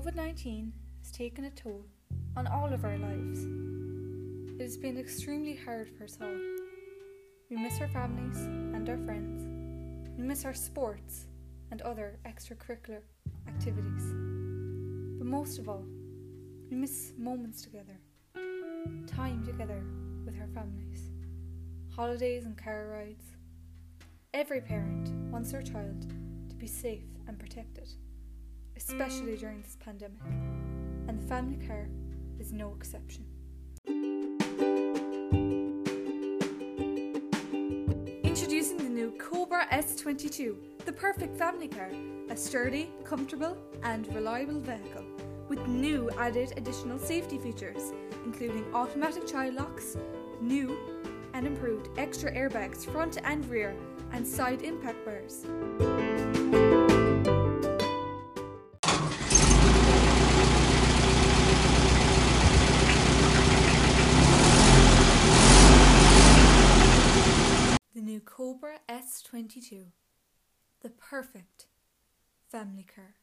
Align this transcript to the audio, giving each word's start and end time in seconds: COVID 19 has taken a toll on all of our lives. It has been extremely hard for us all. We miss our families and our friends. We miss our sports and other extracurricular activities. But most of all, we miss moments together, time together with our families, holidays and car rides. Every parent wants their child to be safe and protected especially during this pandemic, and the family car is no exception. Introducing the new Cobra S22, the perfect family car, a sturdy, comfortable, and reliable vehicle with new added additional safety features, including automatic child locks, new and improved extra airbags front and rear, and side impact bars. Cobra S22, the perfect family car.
COVID 0.00 0.14
19 0.14 0.72
has 1.02 1.12
taken 1.12 1.44
a 1.44 1.50
toll 1.50 1.84
on 2.34 2.46
all 2.46 2.72
of 2.72 2.86
our 2.86 2.96
lives. 2.96 3.44
It 4.54 4.62
has 4.62 4.78
been 4.78 4.96
extremely 4.96 5.54
hard 5.54 5.90
for 5.90 6.04
us 6.04 6.16
all. 6.22 6.38
We 7.50 7.58
miss 7.58 7.78
our 7.82 7.88
families 7.88 8.38
and 8.38 8.88
our 8.88 8.96
friends. 8.96 9.44
We 10.16 10.24
miss 10.24 10.46
our 10.46 10.54
sports 10.54 11.26
and 11.70 11.82
other 11.82 12.18
extracurricular 12.24 13.02
activities. 13.46 14.04
But 15.18 15.26
most 15.26 15.58
of 15.58 15.68
all, 15.68 15.84
we 16.70 16.76
miss 16.78 17.12
moments 17.18 17.60
together, 17.60 18.00
time 19.06 19.44
together 19.44 19.84
with 20.24 20.40
our 20.40 20.48
families, 20.54 21.10
holidays 21.94 22.46
and 22.46 22.56
car 22.56 22.86
rides. 22.90 23.36
Every 24.32 24.62
parent 24.62 25.10
wants 25.30 25.52
their 25.52 25.60
child 25.60 26.08
to 26.48 26.54
be 26.56 26.66
safe 26.66 27.04
and 27.28 27.38
protected 27.38 27.90
especially 28.88 29.36
during 29.36 29.60
this 29.60 29.76
pandemic, 29.78 30.18
and 31.06 31.20
the 31.20 31.26
family 31.26 31.58
car 31.66 31.86
is 32.38 32.52
no 32.52 32.74
exception. 32.74 33.24
Introducing 38.24 38.78
the 38.78 38.88
new 38.88 39.12
Cobra 39.18 39.66
S22, 39.70 40.56
the 40.86 40.92
perfect 40.92 41.36
family 41.36 41.68
car, 41.68 41.90
a 42.30 42.36
sturdy, 42.36 42.90
comfortable, 43.04 43.56
and 43.82 44.12
reliable 44.14 44.60
vehicle 44.60 45.04
with 45.48 45.66
new 45.66 46.08
added 46.16 46.54
additional 46.56 46.98
safety 46.98 47.36
features, 47.38 47.92
including 48.24 48.64
automatic 48.72 49.26
child 49.26 49.54
locks, 49.54 49.96
new 50.40 50.76
and 51.34 51.46
improved 51.46 51.88
extra 51.98 52.32
airbags 52.32 52.86
front 52.90 53.18
and 53.24 53.44
rear, 53.50 53.74
and 54.12 54.26
side 54.26 54.62
impact 54.62 55.04
bars. 55.04 55.44
Cobra 68.50 68.80
S22, 68.88 69.92
the 70.82 70.88
perfect 70.88 71.66
family 72.50 72.82
car. 72.82 73.14